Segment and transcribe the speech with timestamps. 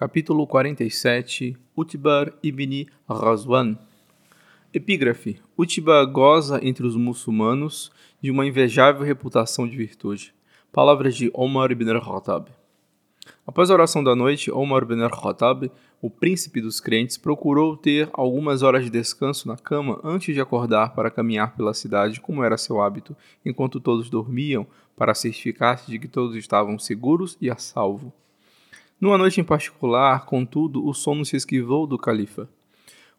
[0.00, 3.76] Capítulo 47 Utbar ibn Razwan
[4.72, 10.32] Epígrafe Utba goza entre os muçulmanos de uma invejável reputação de virtude.
[10.72, 12.48] Palavras de Omar ibn al-Khattab
[13.46, 15.70] Após a oração da noite, Omar ibn al-Khattab,
[16.00, 20.94] o príncipe dos crentes, procurou ter algumas horas de descanso na cama antes de acordar
[20.94, 23.14] para caminhar pela cidade, como era seu hábito,
[23.44, 28.10] enquanto todos dormiam, para certificar-se de que todos estavam seguros e a salvo.
[29.00, 32.46] Numa noite em particular, contudo, o sono se esquivou do califa.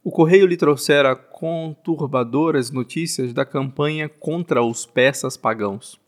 [0.04, 6.00] O correio lhe trouxera conturbadoras notícias da campanha contra os persas pagãos.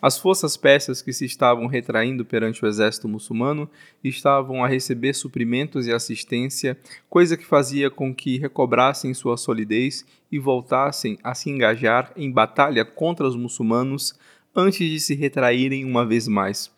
[0.00, 3.68] As forças persas que se estavam retraindo perante o exército muçulmano
[4.02, 6.78] estavam a receber suprimentos e assistência,
[7.08, 12.86] coisa que fazia com que recobrassem sua solidez e voltassem a se engajar em batalha
[12.86, 14.14] contra os muçulmanos
[14.56, 16.70] antes de se retraírem uma vez mais.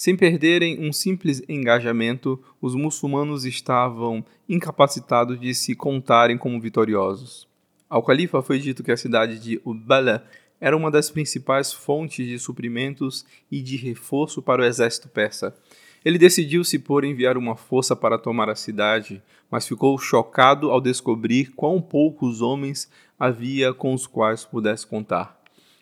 [0.00, 7.46] Sem perderem um simples engajamento, os muçulmanos estavam incapacitados de se contarem como vitoriosos.
[7.86, 10.24] Ao califa foi dito que a cidade de Ubala
[10.58, 15.54] era uma das principais fontes de suprimentos e de reforço para o exército persa.
[16.02, 20.80] Ele decidiu se por enviar uma força para tomar a cidade, mas ficou chocado ao
[20.80, 25.38] descobrir quão poucos homens havia com os quais pudesse contar.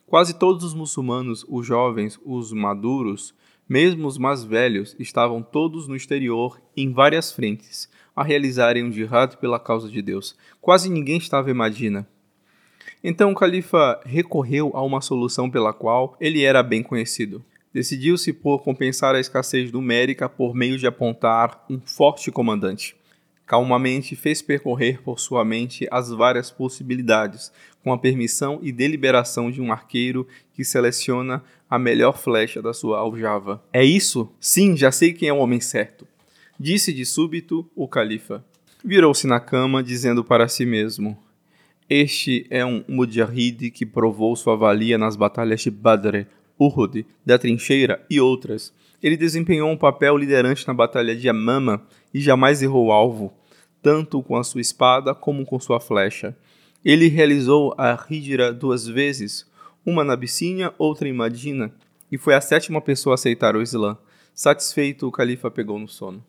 [0.08, 3.32] Quase todos os muçulmanos, os jovens, os maduros,
[3.68, 9.36] mesmo os mais velhos estavam todos no exterior, em várias frentes, a realizarem um jihad
[9.36, 10.36] pela causa de Deus.
[10.60, 12.08] Quase ninguém estava em Madina.
[13.04, 17.44] Então o califa recorreu a uma solução pela qual ele era bem conhecido.
[17.72, 22.96] Decidiu-se por compensar a escassez numérica por meio de apontar um forte comandante
[23.48, 27.50] calmamente fez percorrer por sua mente as várias possibilidades,
[27.82, 32.98] com a permissão e deliberação de um arqueiro que seleciona a melhor flecha da sua
[32.98, 33.62] aljava.
[33.72, 34.32] É isso?
[34.40, 36.06] Sim, já sei quem é o homem certo.
[36.58, 38.44] Disse de súbito o califa.
[38.84, 41.16] Virou-se na cama, dizendo para si mesmo:
[41.88, 46.26] Este é um mujahid que provou sua valia nas batalhas de Badr,
[46.58, 48.72] Uhud, da Trincheira e outras.
[49.02, 53.32] Ele desempenhou um papel liderante na batalha de Amama e jamais errou alvo
[53.82, 56.36] tanto com a sua espada como com sua flecha.
[56.84, 59.46] Ele realizou a Hijra duas vezes,
[59.84, 61.72] uma na Abissínia, outra em Madina,
[62.10, 63.96] e foi a sétima pessoa a aceitar o Islã.
[64.34, 66.24] Satisfeito, o califa pegou no sono.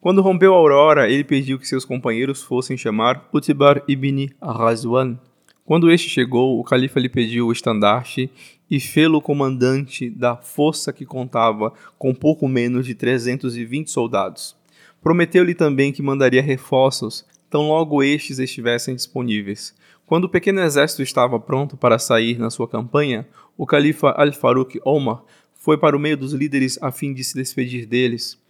[0.00, 5.18] Quando rompeu a aurora, ele pediu que seus companheiros fossem chamar Utbar ibn Razwan.
[5.64, 8.30] Quando este chegou, o califa lhe pediu o estandarte
[8.70, 14.56] e fê-lo comandante da força que contava com pouco menos de 320 soldados.
[15.02, 19.74] Prometeu-lhe também que mandaria reforços tão logo estes estivessem disponíveis.
[20.08, 25.22] Quando o pequeno exército estava pronto para sair na sua campanha, o califa Al-Faruq Omar
[25.52, 28.40] foi para o meio dos líderes a fim de se despedir deles.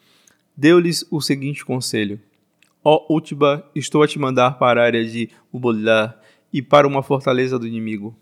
[0.56, 2.20] Deu-lhes o seguinte conselho:
[2.84, 6.16] Ó oh, Utba, estou a te mandar para a área de Ubullah
[6.52, 8.16] e para uma fortaleza do inimigo.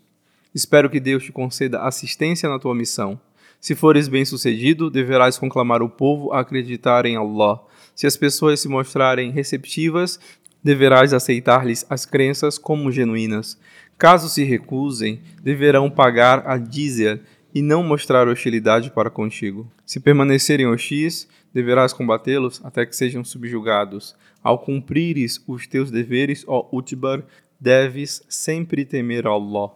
[0.51, 3.21] Espero que Deus te conceda assistência na tua missão.
[3.61, 7.61] Se fores bem-sucedido, deverás conclamar o povo a acreditar em Allah.
[7.93, 10.19] Se as pessoas se mostrarem receptivas,
[10.63, 13.59] deverás aceitar-lhes as crenças como genuínas.
[13.97, 17.21] Caso se recusem, deverão pagar a dízia
[17.53, 19.71] e não mostrar hostilidade para contigo.
[19.85, 24.15] Se permanecerem hostis, deverás combatê-los até que sejam subjugados.
[24.43, 27.23] Ao cumprires os teus deveres, ó Utbar,
[27.59, 29.71] deves sempre temer Allah.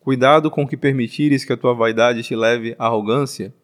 [0.00, 3.54] Cuidado com que permitires que a tua vaidade te leve à arrogância,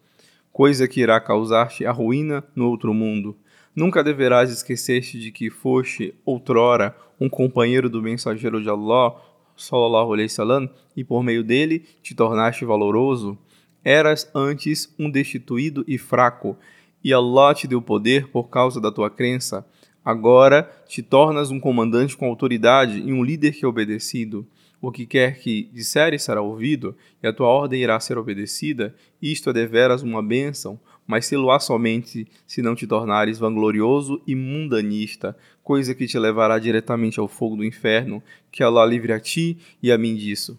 [0.53, 3.37] coisa que irá causar-te a ruína no outro mundo.
[3.75, 9.17] Nunca deverás esquecer-te de que foste outrora um companheiro do mensageiro de Allah,
[9.57, 13.37] sallallahu alaihi wasallam, e por meio dele te tornaste valoroso.
[13.85, 16.57] Eras antes um destituído e fraco,
[17.03, 19.67] e Allah te deu poder por causa da tua crença.
[20.05, 24.47] Agora te tornas um comandante com autoridade e um líder que é obedecido.
[24.81, 28.95] O que quer que disseres será ouvido, e a tua ordem irá ser obedecida.
[29.21, 35.37] Isto é deveras uma bênção, mas se-lo-á somente se não te tornares vanglorioso e mundanista,
[35.63, 39.91] coisa que te levará diretamente ao fogo do inferno, que Allah livre a ti e
[39.93, 40.59] a mim disso.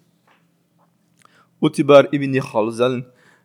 [1.61, 3.03] Utbar ibn Khalzal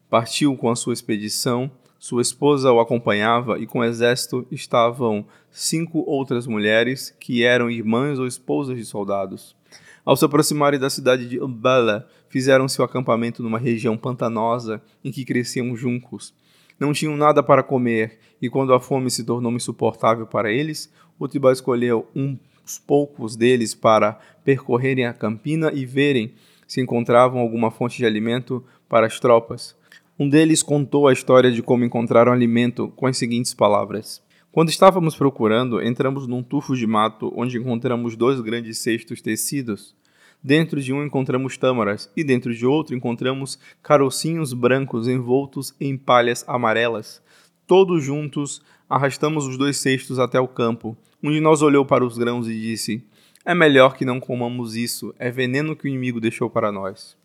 [0.09, 1.71] partiu com a sua expedição
[2.01, 8.19] sua esposa o acompanhava e com o exército estavam cinco outras mulheres que eram irmãs
[8.19, 9.55] ou esposas de soldados.
[10.03, 15.27] Ao se aproximarem da cidade de Ubala, fizeram seu acampamento numa região pantanosa em que
[15.27, 16.33] cresciam juncos.
[16.81, 20.91] Não tinham nada para comer, e quando a fome se tornou insuportável para eles,
[21.21, 26.33] Utibá escolheu uns poucos deles para percorrerem a campina e verem
[26.67, 29.77] se encontravam alguma fonte de alimento para as tropas.
[30.19, 35.15] Um deles contou a história de como encontraram alimento com as seguintes palavras: Quando estávamos
[35.15, 39.95] procurando, entramos num tufo de mato onde encontramos dois grandes cestos tecidos.
[40.43, 46.45] Dentro de um encontramos tâmaras e dentro de outro encontramos carocinhos brancos envoltos em palhas
[46.49, 47.23] amarelas.
[47.67, 50.97] Todos juntos arrastamos os dois cestos até o campo.
[51.23, 53.05] Um de nós olhou para os grãos e disse:
[53.45, 57.19] É melhor que não comamos isso, é veneno que o inimigo deixou para nós.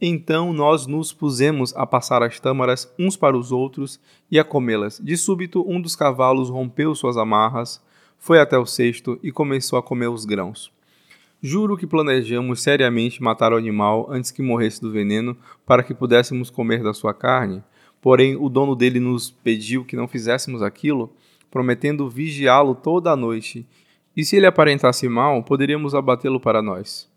[0.00, 3.98] Então nós nos pusemos a passar as tâmaras uns para os outros
[4.30, 5.00] e a comê-las.
[5.02, 7.82] De súbito, um dos cavalos rompeu suas amarras,
[8.16, 10.77] foi até o cesto e começou a comer os grãos.
[11.40, 16.50] Juro que planejamos seriamente matar o animal antes que morresse do veneno para que pudéssemos
[16.50, 17.62] comer da sua carne.
[18.00, 21.12] Porém, o dono dele nos pediu que não fizéssemos aquilo,
[21.48, 23.64] prometendo vigiá-lo toda a noite.
[24.16, 27.08] E se ele aparentasse mal, poderíamos abatê-lo para nós.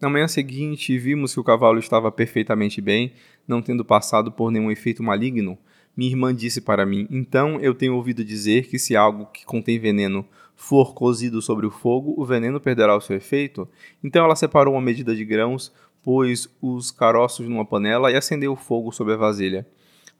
[0.00, 3.12] Na manhã seguinte, vimos que o cavalo estava perfeitamente bem,
[3.46, 5.56] não tendo passado por nenhum efeito maligno.
[5.96, 9.78] Minha irmã disse para mim: Então eu tenho ouvido dizer que se algo que contém
[9.78, 13.68] veneno for cozido sobre o fogo, o veneno perderá o seu efeito?
[14.02, 15.72] Então ela separou uma medida de grãos,
[16.02, 19.66] pôs os caroços numa panela e acendeu o fogo sobre a vasilha.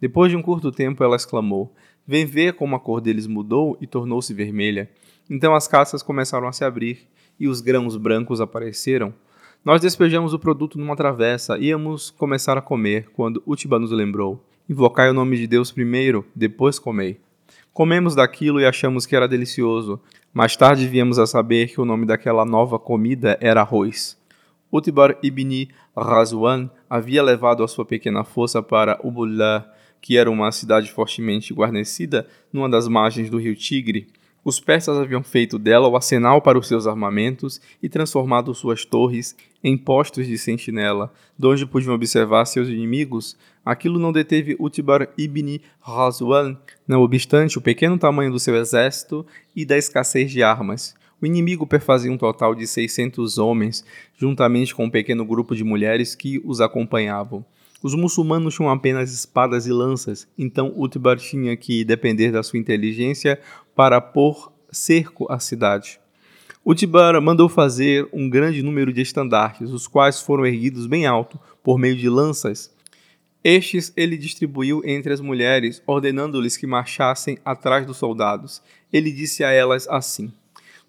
[0.00, 1.74] Depois de um curto tempo, ela exclamou:
[2.06, 4.90] Vem ver como a cor deles mudou e tornou-se vermelha.
[5.28, 7.06] Então as cascas começaram a se abrir
[7.38, 9.14] e os grãos brancos apareceram.
[9.64, 14.42] Nós despejamos o produto numa travessa e íamos começar a comer quando Utiba nos lembrou:
[14.70, 17.18] Invocai o nome de Deus primeiro, depois comei.
[17.72, 20.00] Comemos daquilo e achamos que era delicioso.
[20.32, 24.16] Mais tarde viemos a saber que o nome daquela nova comida era arroz.
[24.70, 29.68] Utbar ibn Razwan havia levado a sua pequena força para Ubullah,
[30.00, 34.06] que era uma cidade fortemente guarnecida numa das margens do rio Tigre.
[34.42, 39.36] Os persas haviam feito dela o arsenal para os seus armamentos e transformado suas torres
[39.62, 43.36] em postos de sentinela, de onde podiam observar seus inimigos.
[43.62, 46.56] Aquilo não deteve Utbar ibn Razwan,
[46.88, 50.94] não obstante o pequeno tamanho do seu exército e da escassez de armas.
[51.20, 53.84] O inimigo perfazia um total de 600 homens,
[54.16, 57.44] juntamente com um pequeno grupo de mulheres que os acompanhavam.
[57.82, 63.40] Os muçulmanos tinham apenas espadas e lanças, então Utbar tinha que depender da sua inteligência
[63.74, 65.98] para pôr cerco à cidade.
[66.64, 71.78] Utbar mandou fazer um grande número de estandartes, os quais foram erguidos bem alto por
[71.78, 72.70] meio de lanças.
[73.42, 78.60] Estes ele distribuiu entre as mulheres, ordenando-lhes que marchassem atrás dos soldados.
[78.92, 80.30] Ele disse a elas assim: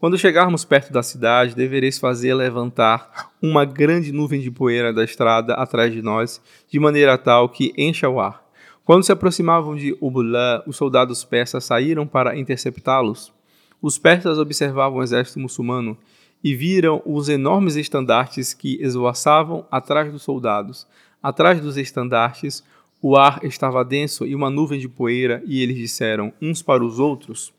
[0.01, 5.53] Quando chegarmos perto da cidade, devereis fazer levantar uma grande nuvem de poeira da estrada
[5.53, 8.43] atrás de nós, de maneira tal que encha o ar.
[8.83, 13.31] Quando se aproximavam de Ubulá, os soldados persas saíram para interceptá-los.
[13.79, 15.95] Os persas observavam o exército muçulmano
[16.43, 20.87] e viram os enormes estandartes que esvoaçavam atrás dos soldados.
[21.21, 22.63] Atrás dos estandartes,
[22.99, 26.97] o ar estava denso e uma nuvem de poeira, e eles disseram uns para os
[26.97, 27.53] outros: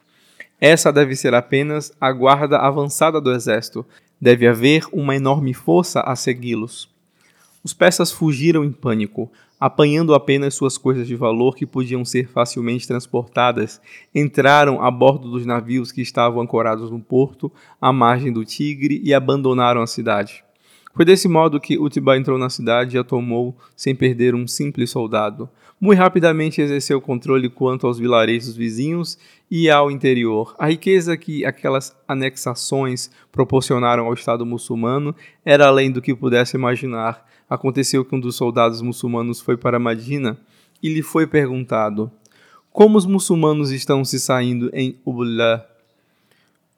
[0.64, 3.84] Essa deve ser apenas a guarda avançada do exército.
[4.20, 6.88] Deve haver uma enorme força a segui-los.
[7.64, 9.28] Os persas fugiram em pânico,
[9.58, 13.80] apanhando apenas suas coisas de valor que podiam ser facilmente transportadas,
[14.14, 17.50] entraram a bordo dos navios que estavam ancorados no porto,
[17.80, 20.44] à margem do Tigre, e abandonaram a cidade.
[20.94, 24.90] Foi desse modo que Utbah entrou na cidade e a tomou sem perder um simples
[24.90, 25.48] soldado.
[25.80, 29.18] Muito rapidamente exerceu controle quanto aos vilarejos vizinhos
[29.50, 30.54] e ao interior.
[30.58, 37.26] A riqueza que aquelas anexações proporcionaram ao Estado muçulmano era além do que pudesse imaginar.
[37.48, 40.38] Aconteceu que um dos soldados muçulmanos foi para Madina
[40.82, 42.12] e lhe foi perguntado:
[42.70, 45.66] Como os muçulmanos estão se saindo em Ubullah?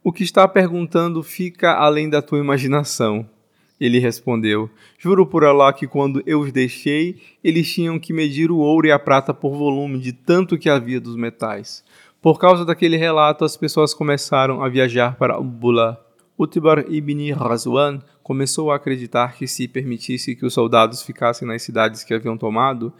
[0.04, 3.28] O que está perguntando fica além da tua imaginação.
[3.80, 8.58] Ele respondeu: Juro por Allah que quando eu os deixei, eles tinham que medir o
[8.58, 11.84] ouro e a prata por volume de tanto que havia dos metais.
[12.22, 16.00] Por causa daquele relato, as pessoas começaram a viajar para Ubula.
[16.38, 22.02] Utbar ibn Razwan começou a acreditar que se permitisse que os soldados ficassem nas cidades
[22.02, 22.92] que haviam tomado,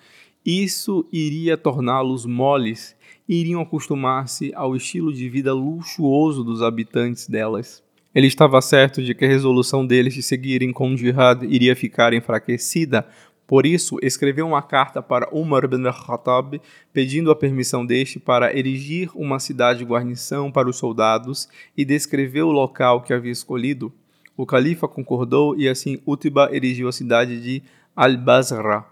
[0.45, 2.95] isso iria torná-los moles
[3.29, 7.84] iriam acostumar-se ao estilo de vida luxuoso dos habitantes delas.
[8.15, 12.13] Ele estava certo de que a resolução deles de seguirem com o jihad iria ficar
[12.15, 13.05] enfraquecida,
[13.47, 16.61] por isso escreveu uma carta para Umar bin Khattab
[16.93, 22.49] pedindo a permissão deste para erigir uma cidade de guarnição para os soldados e descreveu
[22.49, 23.93] o local que havia escolhido.
[24.37, 27.63] O califa concordou e assim Utba erigiu a cidade de
[27.95, 28.85] Al-Basra.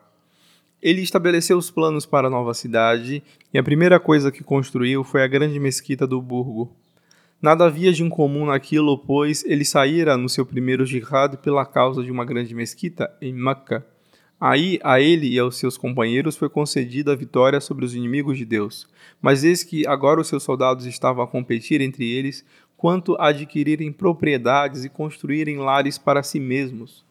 [0.82, 3.22] Ele estabeleceu os planos para a nova cidade
[3.54, 6.81] e a primeira coisa que construiu foi a grande mesquita do Burgo.
[7.42, 12.10] Nada havia de incomum naquilo, pois ele saíra no seu primeiro jihad pela causa de
[12.12, 13.84] uma grande mesquita em Meca.
[14.40, 18.44] Aí a ele e aos seus companheiros foi concedida a vitória sobre os inimigos de
[18.44, 18.86] Deus.
[19.20, 22.44] Mas eis que agora os seus soldados estavam a competir entre eles
[22.76, 27.04] quanto a adquirirem propriedades e construírem lares para si mesmos.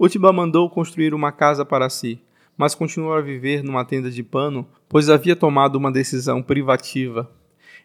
[0.00, 2.18] Utba mandou construir uma casa para si,
[2.56, 7.30] mas continuou a viver numa tenda de pano, pois havia tomado uma decisão privativa.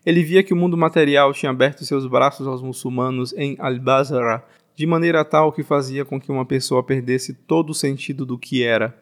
[0.05, 4.43] Ele via que o mundo material tinha aberto seus braços aos muçulmanos em Al-Bazra
[4.75, 8.63] de maneira tal que fazia com que uma pessoa perdesse todo o sentido do que
[8.63, 8.97] era.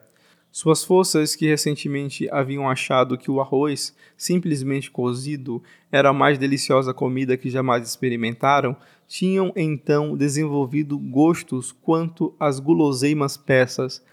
[0.51, 6.93] Suas forças, que recentemente haviam achado que o arroz, simplesmente cozido, era a mais deliciosa
[6.93, 8.75] comida que jamais experimentaram,
[9.07, 14.03] tinham então desenvolvido gostos quanto às guloseimas peças,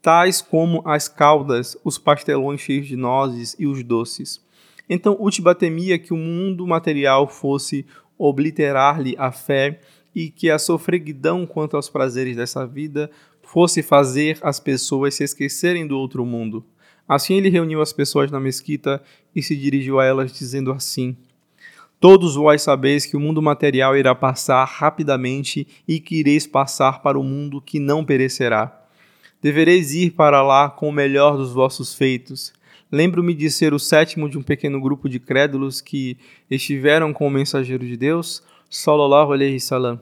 [0.00, 4.40] tais como as caldas, os pastelões cheios de nozes e os doces.
[4.88, 7.84] Então Utba temia que o mundo material fosse
[8.16, 9.80] obliterar-lhe a fé
[10.14, 13.10] e que a sofreguidão quanto aos prazeres dessa vida
[13.42, 16.64] fosse fazer as pessoas se esquecerem do outro mundo.
[17.08, 19.02] Assim ele reuniu as pessoas na mesquita
[19.34, 21.16] e se dirigiu a elas dizendo assim:
[22.00, 27.18] Todos vós sabeis que o mundo material irá passar rapidamente e que ireis passar para
[27.18, 28.86] o mundo que não perecerá.
[29.40, 32.52] Devereis ir para lá com o melhor dos vossos feitos.
[32.90, 36.16] Lembro-me de ser o sétimo de um pequeno grupo de crédulos que
[36.50, 40.00] estiveram com o mensageiro de Deus, sallallahu alaihi salam.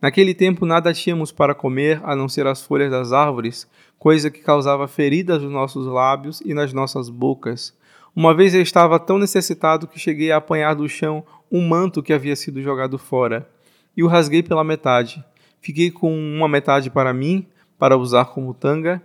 [0.00, 4.40] Naquele tempo nada tínhamos para comer a não ser as folhas das árvores, coisa que
[4.40, 7.74] causava feridas nos nossos lábios e nas nossas bocas.
[8.14, 12.12] Uma vez eu estava tão necessitado que cheguei a apanhar do chão um manto que
[12.12, 13.48] havia sido jogado fora,
[13.96, 15.24] e o rasguei pela metade.
[15.60, 17.46] Fiquei com uma metade para mim,
[17.78, 19.02] para usar como tanga,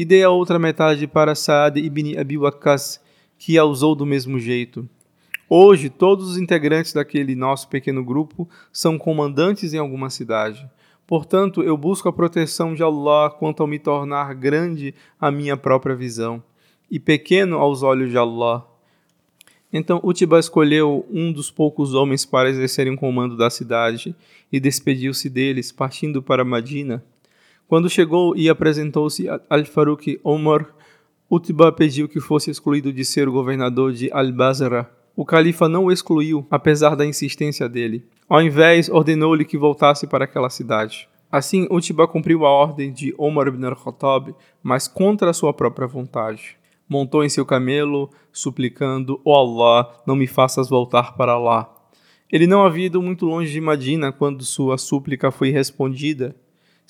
[0.00, 3.02] e dei a outra metade para Saad ibn Abi Waqqas,
[3.38, 4.88] que a usou do mesmo jeito.
[5.46, 10.66] Hoje, todos os integrantes daquele nosso pequeno grupo são comandantes em alguma cidade.
[11.06, 15.94] Portanto, eu busco a proteção de Allah quanto ao me tornar grande a minha própria
[15.94, 16.42] visão
[16.90, 18.66] e pequeno aos olhos de Allah.
[19.70, 24.16] Então Utba escolheu um dos poucos homens para exercerem o comando da cidade
[24.50, 27.04] e despediu-se deles, partindo para Madina.
[27.70, 30.74] Quando chegou e apresentou-se Al-Faruq Omar,
[31.30, 35.92] Utba pediu que fosse excluído de ser o governador de Al-Basra o califa não o
[35.92, 38.04] excluiu, apesar da insistência dele.
[38.28, 41.08] Ao invés, ordenou-lhe que voltasse para aquela cidade.
[41.30, 46.56] Assim, Utba cumpriu a ordem de Omar ibn al-Khattab, mas contra a sua própria vontade.
[46.88, 51.72] Montou em seu camelo, suplicando: "Ó oh Allah, não me faças voltar para lá."
[52.32, 56.34] Ele não havia ido muito longe de Madina quando sua súplica foi respondida.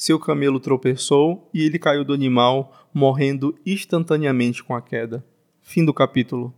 [0.00, 5.22] Seu camelo tropeçou e ele caiu do animal, morrendo instantaneamente com a queda.
[5.60, 6.54] Fim do capítulo.